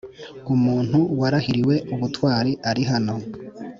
[0.53, 3.15] umuntu warahiriwe ubutwari arihano